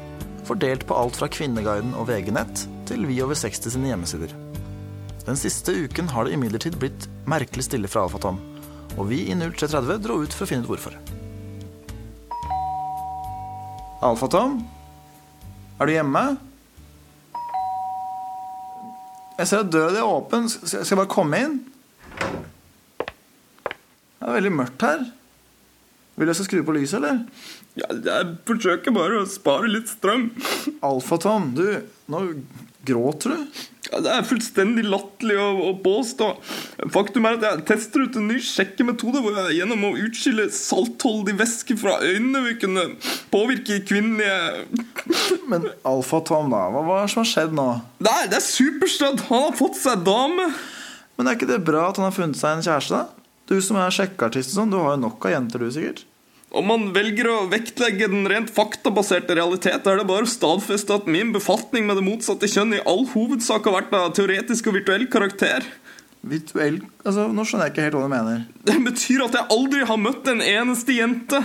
[0.43, 4.35] fordelt på alt fra Kvinneguiden og VG-nett til Vi over 60 sine hjemmesider.
[5.23, 8.41] Den siste uken har det imidlertid blitt merkelig stille fra Alfatom,
[8.97, 10.99] og vi i 0330 dro ut for å finne ut hvorfor.
[14.03, 14.65] Alfatom?
[15.79, 16.25] Er du hjemme?
[19.39, 20.51] Jeg ser at døra di er åpen.
[20.51, 21.61] Skal jeg bare komme inn?
[24.23, 25.01] Det er veldig mørkt her.
[26.15, 27.23] Vil du jeg skal skru på lyset, eller?
[27.75, 30.29] jeg forsøker bare å spare litt strøm.
[30.87, 31.65] Alfatom, du,
[32.07, 32.21] nå
[32.85, 33.57] gråter du.
[34.05, 36.29] det er fullstendig latterlig å, å påstå.
[36.93, 41.35] Faktum er at jeg tester ut en ny sjekkemetode hvor jeg gjennom å utskille saltholdig
[41.41, 42.85] væske fra øynene vil kunne
[43.33, 44.93] påvirke kvinnelige
[45.51, 46.69] Men Alfatom, da.
[46.71, 47.67] Hva, hva er det som har skjedd nå?
[48.07, 49.25] Nei, det er superstøtt!
[49.33, 50.47] Han har fått seg dame!
[51.17, 53.22] Men er ikke det bra at han har funnet seg en kjæreste, da?
[53.53, 56.07] Du som er sjekkeartist og sånn, du har jo nok av jenter, du, sikkert.
[56.53, 61.09] Om man velger å vektlegge den rent faktabaserte realitet, er det bare å stadfeste at
[61.09, 65.05] min befatning med det motsatte kjønn i all hovedsak har vært av teoretisk og virtuell
[65.09, 65.65] karakter.
[66.23, 68.45] Virtuell Altså, Nå skjønner jeg ikke helt hva du mener.
[68.69, 71.41] Det betyr at jeg aldri har møtt en eneste jente.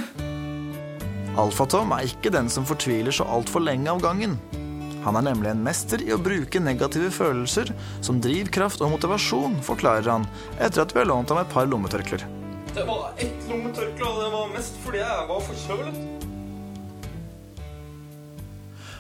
[1.39, 4.37] Alfatom er ikke den som fortviler så altfor lenge av gangen.
[5.09, 7.71] Han er nemlig en mester i å bruke negative følelser
[8.05, 10.27] som drivkraft og motivasjon, forklarer han,
[10.61, 12.27] etter at vi har lånt ham et par lommetørklær.
[12.77, 15.97] Det var ett lommetørkle, og det var mest fordi jeg var forkjølet.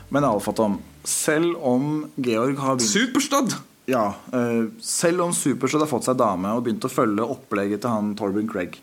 [0.08, 3.58] Men Alfatom, selv om Georg har begynt Superstad!
[3.88, 7.92] Ja, eh, selv om Superstad har fått seg dame og begynt å følge opplegget til
[7.92, 8.80] han Torben Craig,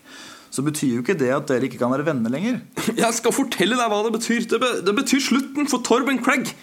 [0.54, 2.62] så betyr jo ikke det at dere ikke kan være venner lenger.
[2.94, 4.46] Jeg skal fortelle deg hva det betyr.
[4.46, 6.54] Det, be det betyr slutten for Torben Craig.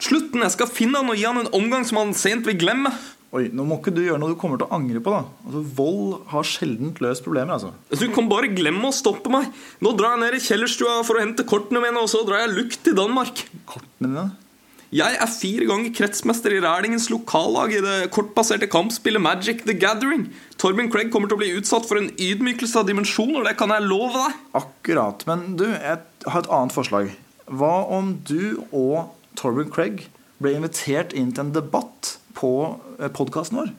[0.00, 0.44] Slutten.
[0.44, 2.92] Jeg skal finne han og gi han en omgang som han sent vil glemme.
[3.30, 5.22] Oi, nå må ikke du gjøre noe du kommer til å angre på, da.
[5.46, 7.70] Altså, Vold har sjelden løst problemer, altså.
[7.94, 9.52] Du kan bare glemme å stoppe meg.
[9.78, 12.56] Nå drar jeg ned i kjellerstua for å hente kortene mine, og så drar jeg
[12.56, 13.44] lukt til Danmark.
[13.70, 14.24] Kortene dine.
[14.90, 20.24] Jeg er fire ganger kretsmester i Rælingens lokallag i det kortbaserte kampspillet Magic the Gathering.
[20.58, 23.86] Torben Craig kommer til å bli utsatt for en ydmykelse av dimensjoner, det kan jeg
[23.86, 24.42] love deg.
[24.58, 25.22] Akkurat.
[25.30, 27.14] Men du, jeg har et annet forslag.
[27.46, 30.04] Hva om du og Torben Craig
[30.40, 32.52] ble invitert inn til en debatt på
[33.16, 33.72] podkasten vår?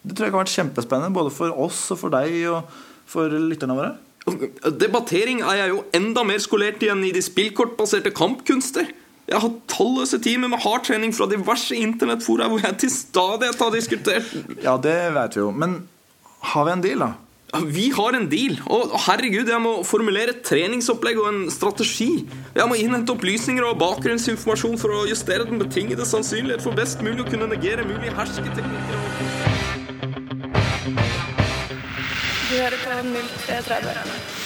[0.00, 2.78] Det tror jeg kan vært kjempespennende, både for oss og for deg og
[3.10, 3.92] for lytterne våre.
[4.80, 8.88] Debattering er jeg jo enda mer skolert i enn i de spillkortbaserte kampkunster.
[9.30, 14.32] Jeg har talløse timer med hardtrening fra diverse internettfora hvor jeg til stadighet har diskutert
[14.64, 15.50] Ja, det vet vi jo.
[15.54, 15.82] Men
[16.50, 17.12] har vi en deal, da?
[17.50, 18.58] Vi har en deal.
[18.70, 22.10] Og herregud, jeg må formulere et treningsopplegg og en strategi.
[22.54, 27.24] Jeg må innhente opplysninger og bakgrunnsinformasjon for å justere den betingede sannsynlighet for best mulig
[27.24, 28.94] å kunne negere mulige hersketeknikker.
[32.50, 34.38] Du hører på 0330.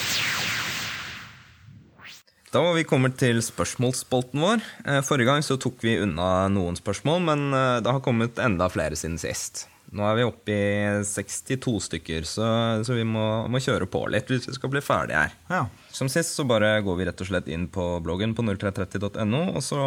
[2.55, 4.65] Da var vi kommet til spørsmålsspolten vår.
[4.87, 8.69] Eh, Forrige gang så tok vi unna noen spørsmål, men eh, det har kommet enda
[8.71, 9.67] flere siden sist.
[9.95, 12.47] Nå er vi oppe i 62 stykker, så,
[12.83, 15.37] så vi må, må kjøre på litt hvis vi skal bli ferdige her.
[15.47, 15.61] Ja.
[15.95, 19.63] Som sist så bare går vi rett og slett inn på bloggen på 0330.no, og
[19.63, 19.81] så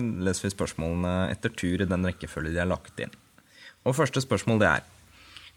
[0.00, 3.14] leser vi spørsmålene etter tur i den rekkefølge de er lagt inn.
[3.88, 4.90] Og første spørsmål det er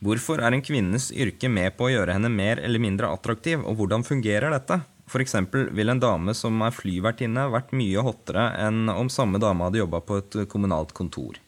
[0.04, 3.80] Hvorfor er en kvinnes yrke med på å gjøre henne mer eller mindre attraktiv, og
[3.80, 4.78] hvordan fungerer dette?
[5.17, 9.82] Eksempel vil en dame som er flyvertinne vært mye hottere enn om samme dame hadde
[9.82, 11.39] jobba på et kommunalt kontor.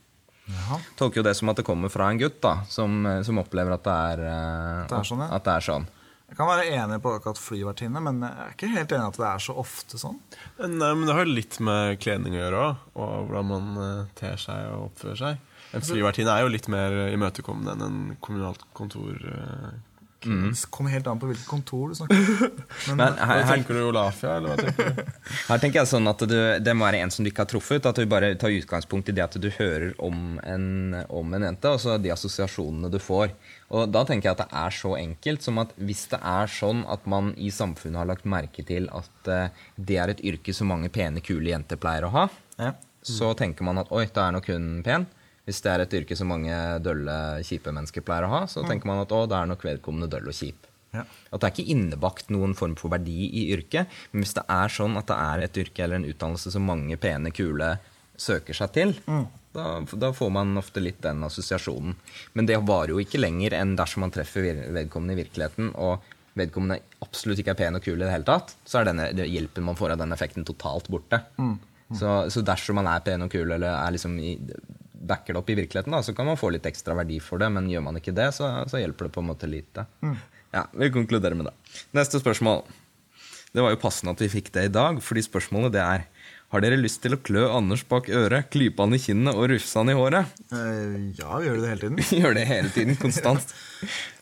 [0.50, 0.80] Jaha.
[0.98, 3.86] Tolker jo det som at det kommer fra en gutt da, som, som opplever at
[3.86, 5.32] det er, eh, Det er sånn, ja.
[5.38, 5.88] at det er sånn.
[6.30, 9.18] Jeg kan være enig på akkurat flyvertinne, men jeg er ikke helt enig i at
[9.18, 10.20] det er så ofte sånn.
[10.62, 14.42] Nei, men Det har litt med kledning å gjøre òg, og hvordan man eh, ter
[14.42, 15.46] seg og oppfører seg.
[15.74, 19.20] En flyvertinne er jo litt mer imøtekommende enn en kommunalt kontor.
[20.26, 20.50] Eh.
[20.50, 22.58] Det kommer helt an på hvilket kontor du snakker om.
[22.88, 24.36] Men, Men her, her, tenker du, Olafia?
[24.38, 25.14] Eller hva tenker du?
[25.50, 27.86] Her tenker jeg sånn at du, Det må være en som du ikke har truffet.
[27.86, 31.72] At du bare tar utgangspunkt i det at du hører om en, om en jente,
[31.72, 33.34] og så de assosiasjonene du får.
[33.70, 36.84] Og Da tenker jeg at det er så enkelt som at hvis det er sånn
[36.90, 40.72] at man i samfunnet har lagt merke til at eh, det er et yrke som
[40.74, 42.26] mange pene, kule jenter pleier å ha,
[42.58, 42.74] ja.
[43.06, 45.06] så tenker man at oi, da er nok hun pen.
[45.50, 47.16] Hvis det er et yrke som mange dølle,
[47.48, 50.30] kjipe mennesker pleier å ha, så tenker man at å, det er nok vedkommende døll
[50.30, 50.68] og kjip.
[50.94, 51.04] Ja.
[51.30, 53.90] At det er ikke innebakt noen form for verdi i yrket.
[54.12, 56.98] Men hvis det er sånn at det er et yrke eller en utdannelse som mange
[57.02, 57.76] pene, kule
[58.20, 58.96] søker seg til,
[59.56, 61.96] da, da får man ofte litt den assosiasjonen.
[62.38, 66.06] Men det varer jo ikke lenger enn dersom man treffer vedkommende i virkeligheten, og
[66.40, 69.66] vedkommende absolutt ikke er pen og kul i det hele tatt, så er denne hjelpen
[69.66, 71.22] man får av den effekten totalt borte.
[71.98, 74.36] Så, så dersom man er pen og kul eller er liksom i,
[75.00, 77.50] backer det opp i virkeligheten, da, så kan man få litt ekstra verdi for det,
[77.56, 79.86] men gjør man ikke det, så, så hjelper det på en måte lite.
[80.52, 81.56] Ja, Vi konkluderer med det.
[81.96, 82.64] Neste spørsmål.
[83.54, 86.08] Det var jo passende at vi fikk det i dag, fordi spørsmålet det er
[86.50, 89.78] Har dere lyst til å klø Anders bak øret, klype han i kinnet og rufse
[89.78, 90.32] han i håret?
[90.50, 92.00] Uh, ja, vi gjør det hele tiden.
[92.00, 93.54] Vi gjør det hele tiden, konstant.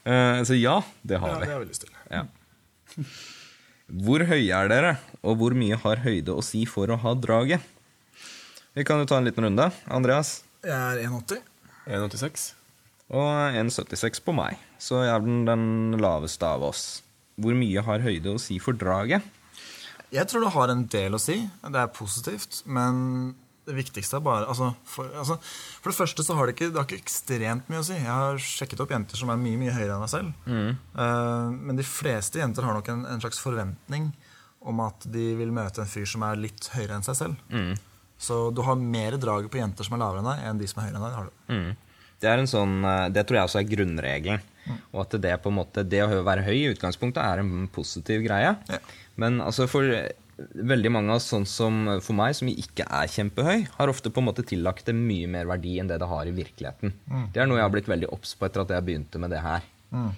[0.04, 1.94] Uh, så ja, det har Ja, det har vi lyst til.
[2.12, 2.26] Ja.
[3.88, 4.92] Hvor høye er dere,
[5.24, 7.64] og hvor mye har høyde å si for å ha draget?
[8.76, 9.72] Vi kan jo ta en liten runde.
[9.88, 10.42] Andreas?
[10.68, 11.44] Jeg er 1,80.
[11.88, 12.46] 1,86?
[13.16, 14.60] Og 1,76 på meg.
[14.84, 16.86] Så jeg er den, den laveste av oss.
[17.40, 19.24] Hvor mye har høyde å si for draget?
[20.12, 21.38] Jeg tror det har en del å si.
[21.64, 22.62] Det er positivt.
[22.68, 23.34] Men
[23.68, 26.80] det viktigste er bare altså for, altså, for det første så har det ikke, det
[26.80, 27.96] har ikke ekstremt mye å si.
[28.00, 30.36] Jeg har sjekket opp jenter som er mye mye høyere enn meg selv.
[30.52, 34.12] Eh, men de fleste jenter har nok en, en slags forventning
[34.68, 37.40] om at de vil møte en fyr som er litt høyere enn seg selv.
[38.18, 40.82] Så du har mer draget på jenter som er lavere enn deg, enn de som
[40.82, 41.18] er høyere enn deg.
[41.18, 41.34] Har du.
[41.54, 41.98] Mm.
[42.18, 44.54] Det, er en sånn, eh, det tror jeg også er grunnregelen.
[44.92, 48.26] Og at det, på en måte, det å være høy i utgangspunktet er en positiv
[48.26, 48.56] greie.
[48.68, 48.80] Ja.
[49.22, 53.14] Men altså for eh, veldig mange av oss, sånn som for meg, som ikke er
[53.14, 56.28] kjempehøy, har ofte på en måte tillagt det mye mer verdi enn det det har
[56.28, 56.94] i virkeligheten.
[57.34, 59.42] Det er noe jeg har blitt veldig obs på etter at jeg begynte med det
[59.46, 59.66] her.
[59.88, 60.12] Mm.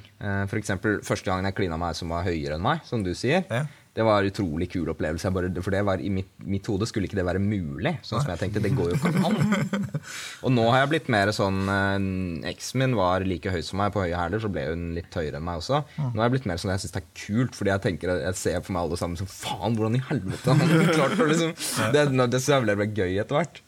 [0.49, 3.45] For eksempel første gangen jeg klina meg som var høyere enn meg, som du sier.
[3.47, 3.67] Ja.
[3.99, 5.31] Det var en utrolig kul opplevelse.
[5.35, 7.97] Bare, for det var I mitt, mitt hode skulle ikke det være mulig.
[8.05, 9.89] Sånn som jeg tenkte, det går jo ikke an.
[10.47, 13.91] Og nå har jeg blitt mer sånn eh, Eksen min var like høy som meg
[13.95, 15.81] på høye hæler, så ble hun litt høyere enn meg også.
[15.99, 18.39] Nå har jeg blitt mer sånn jeg syns det er kult, fordi jeg tenker jeg
[18.39, 21.55] ser for meg alle sammen som faen, hvordan i helvete han klart for liksom
[21.93, 23.63] Det, det jeg ble, ble gøy etter hvert.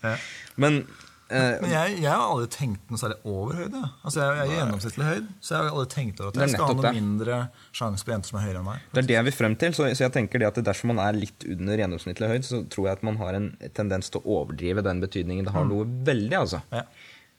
[0.62, 0.84] Men
[1.32, 3.82] Men jeg, jeg har aldri tenkt noe særlig over høyde.
[4.02, 6.66] Altså jeg, jeg er gjennomsnittlig høyd, så jeg har aldri tenkt over at jeg skal
[6.68, 6.92] ha noe det.
[6.98, 7.38] mindre
[7.80, 8.90] sjanse på jenter som er høyere enn meg.
[8.92, 9.78] Det er det jeg vil frem til.
[9.78, 12.90] Så, så jeg tenker det at dersom man er litt under gjennomsnittlig høyd, så tror
[12.90, 16.38] jeg at man har en tendens til å overdrive den betydningen det har noe veldig.
[16.42, 16.62] altså.
[16.74, 16.86] Ja.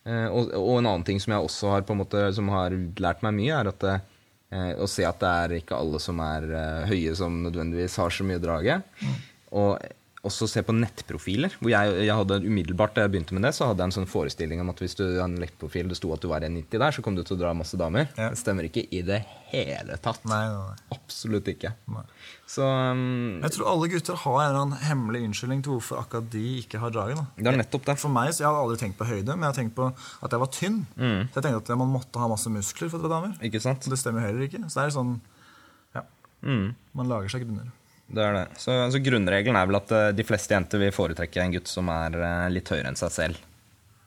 [0.04, 3.36] Eh, og, og en annen ting som jeg også har måte, som har lært meg
[3.38, 7.14] mye, er at eh, å se at det er ikke alle som er eh, høye,
[7.18, 8.80] som nødvendigvis har så mye drage.
[9.52, 9.76] Og
[10.22, 11.56] også se på nettprofiler.
[11.58, 14.06] hvor jeg, jeg hadde umiddelbart Da jeg begynte med det, så hadde jeg en sånn
[14.06, 16.94] forestilling om at hvis du hadde en nettprofil det sto at du var 1,90 der,
[16.94, 18.06] så kom du til å dra masse damer.
[18.14, 18.28] Ja.
[18.30, 19.18] Det stemmer ikke i det
[19.50, 20.22] hele tatt.
[20.30, 20.94] Nei, nei, nei.
[20.94, 21.72] Absolutt ikke.
[22.52, 26.30] Så um, Jeg tror alle gutter har en eller annen hemmelig unnskyldning til hvorfor akkurat
[26.36, 27.18] de ikke har draget.
[27.18, 27.26] Da.
[27.42, 27.98] det er nettopp det.
[28.04, 30.30] For meg, så Jeg hadde aldri tenkt på høyde, men jeg har tenkt på at
[30.38, 30.80] jeg var tynn.
[30.94, 33.34] Så jeg tenkte at man måtte ha masse muskler for å dra damer.
[33.42, 33.90] Ikke sant?
[33.90, 34.62] Det stemmer heller ikke.
[34.68, 35.16] Så det er sånn
[35.98, 36.06] Ja.
[36.46, 37.74] Man lager seg grunner.
[38.12, 38.44] Det er det.
[38.60, 41.88] Så, så grunnregelen er vel at eh, de fleste jenter vil foretrekke en gutt som
[41.92, 43.42] er eh, litt høyere enn seg selv.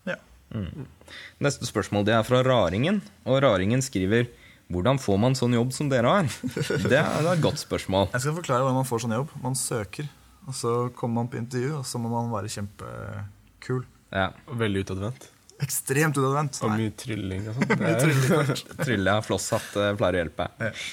[0.06, 0.18] Ja.
[1.42, 3.02] Neste spørsmål det er fra Raringen.
[3.26, 4.30] Og Raringen skriver
[4.74, 6.30] Hvordan får man sånn jobb som dere har?
[6.90, 8.08] Det er, er et godt spørsmål.
[8.16, 9.36] Jeg skal forklare hvordan man får sånn jobb.
[9.44, 10.08] Man søker,
[10.50, 13.84] og så kommer man på intervju, og så må man være kjempekul.
[14.10, 14.32] Ja.
[14.50, 15.30] Veldig utadvendt.
[15.64, 16.60] Ekstremt unødvendt.
[16.66, 18.54] Og mye trylling og sånn.
[18.82, 20.50] Trylle og flosshatt pleier å hjelpe.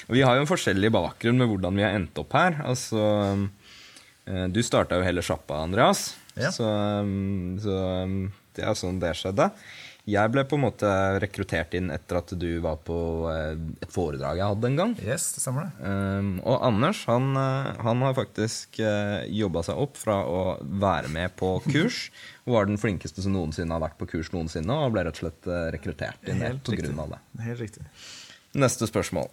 [0.07, 2.61] Og Vi har jo en forskjellig bakgrunn med hvordan vi har endt opp her.
[2.63, 3.03] Altså,
[4.29, 6.13] eh, du starta jo hele sjappa, Andreas.
[6.39, 6.49] Ja.
[6.53, 7.75] Så, um, så
[8.07, 8.17] um,
[8.55, 9.49] det er sånn det skjedde.
[10.03, 10.87] Jeg ble på en måte
[11.23, 12.95] rekruttert inn etter at du var på
[13.31, 14.95] eh, et foredrag jeg hadde en gang.
[14.99, 15.87] Yes, det stemmer det.
[15.87, 21.07] Um, og Anders han, eh, han har faktisk uh, jobba seg opp fra å være
[21.13, 22.09] med på kurs,
[22.43, 25.23] og var den flinkeste som noensinne har vært på kurs noensinne, og ble rett og
[25.23, 27.23] slett eh, rekruttert inn Helt på grunn av det.
[27.47, 27.87] Helt riktig.
[28.59, 29.31] Neste spørsmål.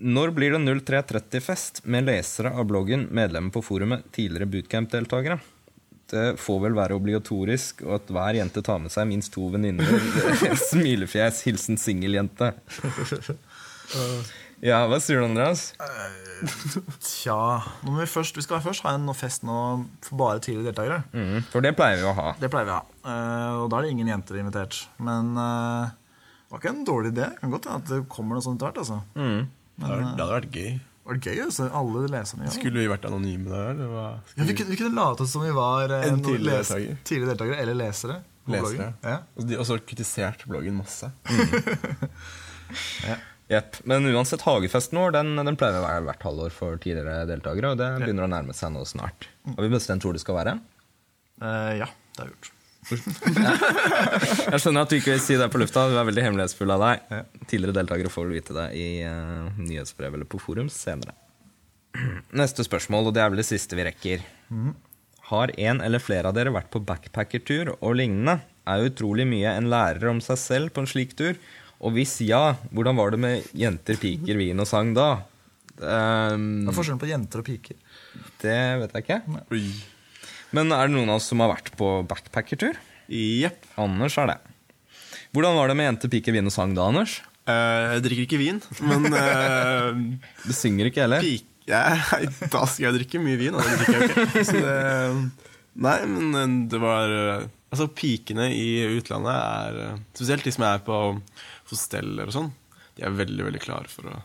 [0.00, 5.42] Når blir det 0330-fest med lesere av bloggen, medlemmer på forumet, tidligere bootcamp-deltakere?
[6.10, 9.86] Det får vel være obligatorisk, og at hver jente tar med seg minst to venninner.
[10.70, 11.44] Smilefjes.
[11.46, 12.52] Hilsen singeljente.
[14.60, 15.70] Ja, hva sier du, Andreas?
[17.00, 17.36] Tja
[17.80, 19.56] nå må vi, først, vi skal først ha en fest nå
[20.04, 20.98] for bare tidligere deltakere.
[21.16, 22.34] Mm, for det pleier vi å ha.
[22.40, 22.98] Det pleier vi å ha.
[23.00, 24.82] Eh, og da er det ingen jenter invitert.
[25.00, 25.96] Men eh,
[26.44, 27.30] det var ikke en dårlig idé.
[27.32, 28.82] Det kan godt hende at det kommer noe sånt etter hvert.
[28.84, 29.00] Altså.
[29.16, 29.48] Mm.
[29.80, 30.72] Det hadde vært gøy.
[31.10, 31.64] Det var gøy, altså.
[31.74, 32.44] Alle leserne.
[32.46, 32.52] Ja.
[32.54, 33.80] Skulle vi vært anonyme der?
[33.82, 34.10] Ja,
[34.46, 37.00] vi, kunne, vi kunne late som vi var eh, En tidligere les- deltaker.
[37.10, 38.20] tidligere deltakere eller lesere.
[38.46, 38.76] på Lesere.
[38.76, 38.94] bloggen.
[39.02, 39.18] Ja.
[39.58, 41.10] Og så kritisert bloggen masse.
[43.50, 43.80] Jepp.
[43.90, 47.80] Men uansett, hagefesten vår den, den pleier å være hvert halvår for tidligere deltakere, og
[47.80, 49.26] det begynner å nærme seg nå snart.
[49.56, 50.52] Har vi bestemt hvor det skal være?
[51.42, 52.52] Uh, ja, det har vi gjort.
[52.90, 55.86] Jeg skjønner at du ikke vil si det på lufta.
[55.90, 57.24] Du er veldig hemmelighetsfull av deg.
[57.50, 61.14] Tidligere deltakere får vel vite det i uh, nyhetsbrev eller på forum senere.
[62.40, 64.24] Neste spørsmål, og det er vel det siste vi rekker.
[65.30, 68.40] Har en eller flere av dere vært på backpackertur og lignende?
[68.70, 71.38] Er utrolig mye en lærer om seg selv på en slik tur.
[71.80, 75.22] Og hvis ja, hvordan var det med jenter, piker, vin og sang da?
[75.80, 77.78] Um, Hva er forskjellen på jenter og piker?
[78.42, 79.40] det vet jeg ikke.
[79.54, 79.64] Oi.
[80.56, 82.78] Men er det noen av oss som har vært på backpackertur?
[83.10, 83.66] Jepp.
[83.80, 84.38] Anders er det.
[85.34, 87.20] Hvordan var det med jenter, piker, vin og sang da, Anders?
[87.50, 90.00] Eh, jeg drikker ikke vin, men eh,
[90.44, 91.22] Du synger ikke heller?
[91.24, 91.46] Pike,
[92.50, 94.44] Da skal jeg drikke mye vin, og det drikker jeg ikke.
[94.50, 94.74] Så det,
[95.86, 98.64] nei, men eh, det var eh, Altså, pikene i
[98.98, 100.96] utlandet er eh, Spesielt de som er på
[101.70, 102.48] hosteller og sånn,
[102.98, 104.16] de er veldig, veldig klare for å,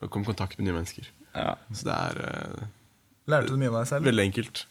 [0.00, 1.10] å komme i kontakt med nye mennesker.
[1.36, 1.50] Ja.
[1.76, 2.22] Så det er
[3.28, 4.06] Lærte du mye av deg selv?
[4.08, 4.62] veldig enkelt.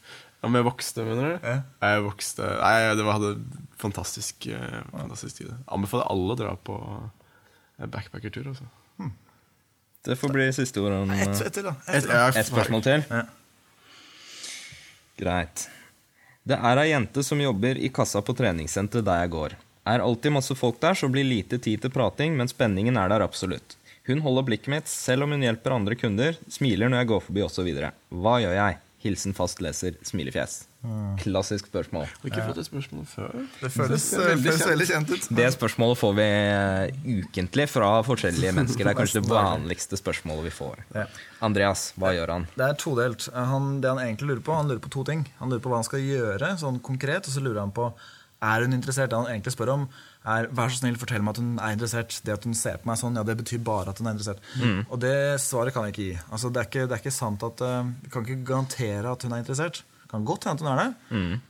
[0.44, 1.46] Om jeg vokste, mener du?
[1.48, 1.54] Ja.
[1.88, 5.54] Jeg vokste Nei, det var, hadde fantastisk, eh, fantastisk tid.
[5.72, 6.76] Anbefaler alle å dra på
[7.78, 8.68] eh, backpackertur, altså.
[10.06, 11.72] Det får bli siste ord om Ett eh, et til, da.
[11.90, 13.02] Et, Et, et spørsmål til.
[13.10, 13.24] Ja.
[15.18, 15.64] Greit.
[16.46, 19.56] Det er ei jente som jobber i kassa på treningssenteret der jeg går.
[19.86, 23.24] Er alltid masse folk der, så blir lite tid til prating, men spenningen er der
[23.26, 23.74] absolutt.
[24.06, 27.42] Hun holder blikket mitt selv om hun hjelper andre kunder, smiler når jeg går forbi
[27.42, 27.70] osv.
[28.14, 28.78] Hva gjør jeg?
[29.06, 30.64] Hilsen fastleser, smilefjes.
[31.22, 32.04] Klassisk spørsmål.
[32.06, 33.32] Har ikke fått det spørsmål før.
[33.60, 35.28] det føles, Det føles, veldig føles veldig kjent ut.
[35.40, 38.86] Det spørsmålet får vi eh, ukentlig fra forskjellige mennesker.
[38.86, 40.84] Det er kanskje det vanligste spørsmålet vi får.
[41.46, 42.46] Andreas, hva gjør han?
[42.54, 43.28] Det er todelt.
[43.34, 45.26] Han, det han egentlig lurer på, han lurer på to ting.
[45.40, 47.90] Han lurer på hva han skal gjøre, sånn konkret, og så lurer han på
[48.44, 49.10] er hun interessert.
[49.10, 49.86] Det han egentlig spør om,
[50.26, 52.20] er vær så snill, fortell meg at hun er interessert.
[52.26, 54.42] Det at hun ser på meg sånn, ja, det betyr bare at hun er interessert.
[54.90, 56.16] Og det svaret kan jeg ikke gi.
[56.28, 59.36] Altså, det, er ikke, det er ikke sant at uh, kan ikke garantere at hun
[59.36, 59.84] er interessert.
[60.10, 60.88] Kan godt hende at hun er det,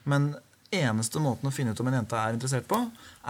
[0.09, 0.35] men
[0.77, 2.79] eneste måten å finne ut om en jente er interessert på,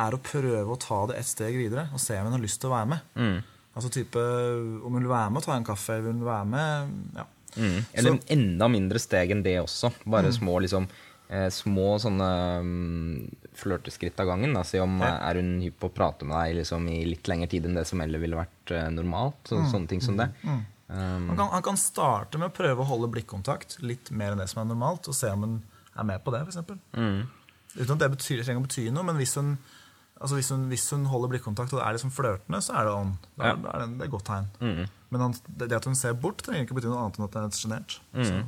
[0.03, 2.63] er å prøve å ta det et steg videre og se om hun har lyst
[2.63, 3.11] til å være med.
[3.77, 6.95] Altså type Om hun vil være med og ta en kaffe, vil hun være med
[7.19, 7.27] ja.
[7.57, 7.77] Mm.
[7.97, 9.91] Eller enda mindre steg enn det også.
[10.13, 10.89] Bare små liksom
[11.29, 12.29] eh, Små sånne
[12.61, 14.53] um, flørteskritt av gangen.
[14.55, 14.62] Da.
[14.65, 15.07] Se om Ja.
[15.17, 17.75] eh, er hun hypp på å prate med deg liksom, i litt lengre tid enn
[17.75, 19.41] det som ellers ville vært eh, normalt.
[19.49, 20.31] Så, Sånne ting som det.
[20.45, 20.65] Um,
[21.31, 24.49] Han kan, han kan starte med å prøve å holde blikkontakt litt mer enn det
[24.49, 25.57] som er normalt, og se om hun
[25.97, 26.61] er med på det, f.eks.
[26.95, 27.23] mm.
[27.77, 29.57] Uten at det betyr, trenger å bety noe, men hvis hun,
[30.21, 32.93] altså hvis, hun, hvis hun holder blikkontakt og det er liksom flørtende, så er det
[32.95, 33.11] on.
[33.37, 33.57] Da, Ja.
[33.57, 34.47] er det, det er et godt tegn.
[34.61, 34.87] Mm.
[35.11, 37.43] Men han, det, at hun ser bort, trenger ikke bety noe annet enn at det
[37.43, 37.99] er sjenert.
[38.15, 38.45] Så-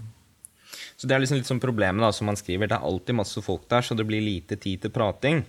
[0.97, 2.71] Så det er liksom litt sånn problemet, da, som han skriver.
[2.71, 5.45] Det er alltid masse folk der, så det blir lite tid til prating.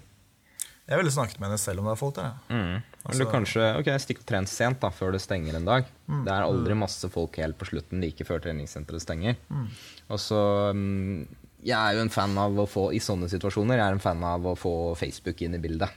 [0.89, 2.31] Jeg ville snakket med henne selv om det er folk der.
[2.49, 2.81] Mm.
[3.05, 5.85] Altså- du kanskje ok, stikk og tren sent, da, før det stenger en dag.
[6.07, 9.35] Det er aldri masse folk helt på slutten like før treningssenteret stenger.
[10.09, 11.27] Og så mm,
[11.63, 14.23] Jeg er jo en fan av å få i sånne situasjoner Jeg er en fan
[14.23, 15.89] av å få Facebook inn i bildet.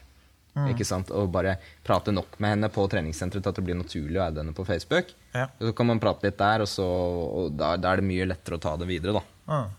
[0.52, 1.10] Ikke sant?
[1.16, 4.42] Og bare prate nok med henne på treningssenteret til at det blir naturlig å adde
[4.42, 5.14] henne på Facebook.
[5.32, 5.46] Ja.
[5.56, 8.58] Så kan man prate litt der, og, så, og da, da er det mye lettere
[8.58, 9.22] å ta det videre, da.
[9.52, 9.70] Ah.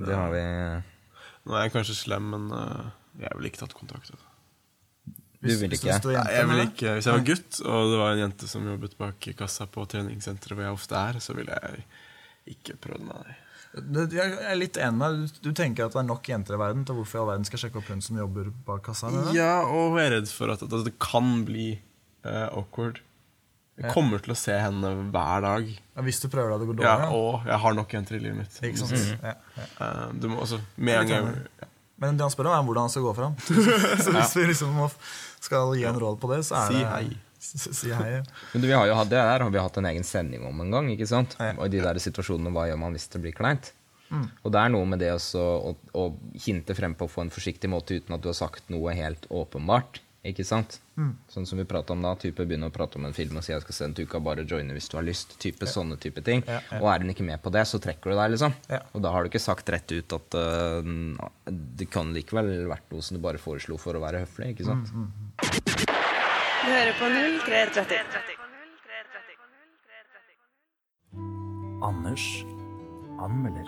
[0.00, 0.42] Det har vi
[1.48, 2.90] Nå er jeg kanskje slem, men uh,
[3.20, 4.12] jeg ville ikke tatt kontakt.
[4.12, 4.28] Altså.
[5.40, 5.96] Du vil hvis ikke?
[5.96, 8.66] står Nei, Jeg vil ikke, Hvis jeg var gutt, og det var en jente som
[8.68, 11.86] jobbet bak kassa på treningssenteret hvor jeg ofte er, så ville jeg
[12.56, 13.30] ikke prøvd meg.
[13.70, 15.32] Jeg er litt enig med.
[15.44, 17.58] Du- tenker at det er nok jenter i verden til hvorfor i all verden skal
[17.62, 19.10] sjekke opp hun som jobber bak kassa?
[19.36, 21.68] Ja, og jeg er redd for at, at det kan bli
[22.26, 22.98] uh, awkward.
[23.78, 23.92] Jeg Ja.
[23.94, 25.68] kommer til å se henne hver dag.
[25.96, 26.90] Ja, hvis du prøver deg, det går dårlig.
[27.06, 28.58] Ja, og jeg har nok jenter i livet mitt.
[28.60, 29.22] Ikke sant?
[29.22, 29.68] Ja, ja.
[29.86, 31.30] Eh, du må også, med en gang.
[31.96, 33.34] Men det han spør om, er hvordan han skal gå fram.
[34.04, 34.76] Så hvis vi liksom
[35.40, 37.08] skal gi en råd på det, så er Si det hei.
[38.52, 40.60] Men du, vi har jo hatt det der har vi hatt en egen sending om
[40.64, 40.90] en gang.
[40.92, 41.36] ikke sant?
[41.40, 41.54] Ja.
[41.56, 43.72] Og de der situasjonene, hva gjør man hvis det blir kleint?
[44.10, 44.26] Mm.
[44.42, 45.38] Og det er noe med det også
[45.70, 46.04] å, å
[46.46, 50.00] hinte frem på på en forsiktig måte uten at du har sagt noe helt åpenbart.
[50.26, 50.74] Ikke sant?
[51.00, 51.14] Mm.
[51.32, 52.10] Sånn som vi prata om da.
[52.20, 54.18] type Begynne å prate om en film og si jeg skal se den til uka,
[54.20, 55.32] bare joine hvis du har lyst.
[55.40, 56.42] type Sånne type ting.
[56.44, 56.80] Ja, ja.
[56.82, 58.52] Og er hun ikke med på det, så trekker du deg, liksom.
[58.68, 58.82] Ja.
[58.92, 60.84] Og da har du ikke sagt rett ut at uh,
[61.48, 64.50] det kan likevel vært noe som du bare foreslo for å være høflig.
[64.52, 64.92] ikke sant?
[64.92, 65.08] Mm,
[65.40, 65.79] Du
[66.80, 67.08] hører på
[67.44, 67.96] 0330.
[71.84, 72.24] Anders
[73.20, 73.66] anmelder.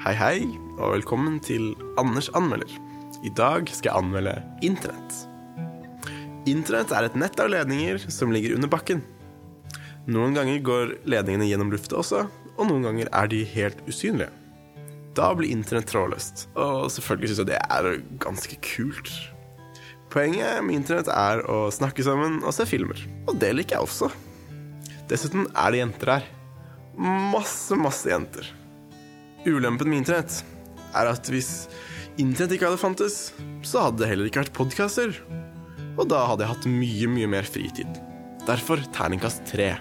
[0.00, 0.38] Hei, hei,
[0.78, 2.70] og velkommen til Anders anmelder.
[3.22, 4.32] I dag skal jeg anmelde
[4.64, 5.18] Internett.
[6.48, 9.04] Internett er et nett av ledninger som ligger under bakken.
[10.08, 12.24] Noen ganger går ledningene gjennom lufta også,
[12.56, 14.32] og noen ganger er de helt usynlige.
[15.12, 17.92] Da blir internett trådløst, og selvfølgelig syns jeg det er
[18.24, 19.12] ganske kult.
[20.12, 24.10] Poenget med internett er å snakke sammen og se filmer, og det liker jeg også.
[25.08, 26.26] Dessuten er det jenter her.
[27.32, 28.50] Masse, masse jenter.
[29.48, 30.42] Ulempen med internett
[30.92, 31.70] er at hvis
[32.20, 33.16] internett ikke hadde fantes,
[33.64, 35.16] så hadde det heller ikke vært podkaster.
[35.96, 38.02] Og da hadde jeg hatt mye, mye mer fritid.
[38.44, 39.72] Derfor terningkast tre.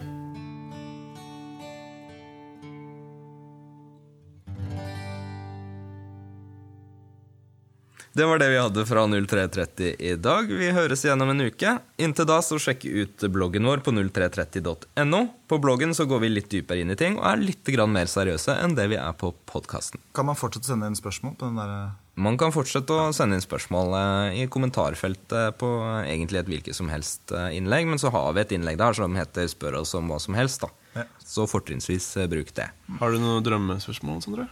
[8.13, 10.49] Det var det vi hadde fra 0330 i dag.
[10.51, 11.77] Vi høres igjen om en uke.
[11.95, 15.21] Inntil da så sjekk ut bloggen vår på 0330.no.
[15.47, 18.11] På bloggen så går vi litt dypere inn i ting og er litt grann mer
[18.11, 20.03] seriøse enn det vi er på podkasten.
[20.11, 23.13] Kan man fortsette å sende inn spørsmål på den der eh, Man kan fortsette å
[23.15, 25.69] sende inn spørsmål eh, i kommentarfeltet på
[26.03, 29.15] egentlig et hvilket som helst eh, innlegg, men så har vi et innlegg der som
[29.15, 30.67] heter 'Spør oss om hva som helst'.
[30.67, 30.99] da.
[30.99, 31.07] Ja.
[31.23, 32.67] Så fortrinnsvis bruk det.
[32.99, 34.51] Har du noen drømmespørsmål, Sondre?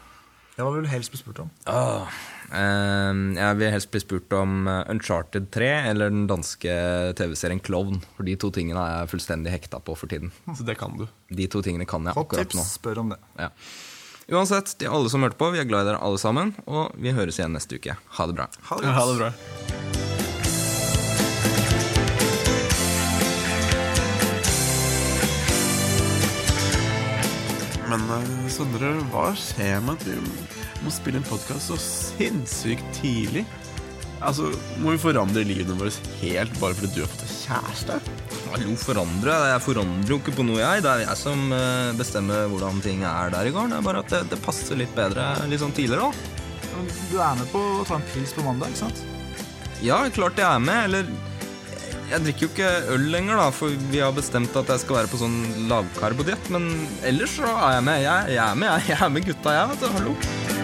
[0.60, 1.52] Ja, Hva vil du helst bli spurt om?
[1.72, 6.74] Åh, eh, jeg vil helst bli spurt om eh, Uncharted 3 eller den danske
[7.20, 8.02] TV-serien Klovn.
[8.18, 10.34] For de to tingene er jeg fullstendig hekta på for tiden.
[10.58, 11.06] Så det kan du.
[11.30, 12.66] De to tingene kan jeg Hot akkurat nå.
[12.66, 13.20] tips, spør om det.
[13.40, 13.52] Ja.
[14.30, 16.54] Uansett, til alle som hørte på, vi er glad i dere alle sammen.
[16.70, 17.98] Og vi høres igjen neste uke.
[18.20, 18.50] Ha det bra.
[18.70, 18.94] Ha det.
[18.94, 20.09] Ha det bra.
[27.90, 30.18] Men eh, Sondre, hva skjer med at vi
[30.84, 33.46] må spille en podkast så sinnssykt tidlig?
[34.20, 34.50] Altså,
[34.84, 38.00] Må vi forandre livene våre helt bare fordi du har fått deg kjæreste?
[38.50, 39.38] Hallo, forandre?
[39.54, 40.84] Jeg forandrer jo ikke på noe, jeg.
[40.84, 43.74] Det er jeg som eh, bestemmer hvordan ting er der i gården.
[43.74, 46.36] Det er bare at det, det passer litt bedre litt sånn tidligere, da.
[47.10, 49.02] Du er med på å ta en pils på mandag, ikke sant?
[49.84, 50.90] Ja, klart jeg er med.
[50.90, 51.10] Eller
[52.10, 55.12] jeg drikker jo ikke øl lenger, da, for vi har bestemt at jeg skal være
[55.12, 55.38] på sånn
[55.70, 56.50] lavkarbodiett.
[56.54, 56.70] Men
[57.08, 58.02] ellers så er jeg med.
[58.06, 58.90] Jeg, jeg er med, jeg.
[58.94, 59.94] Jeg er med gutta, jeg, vet du.
[60.00, 60.59] Hallo.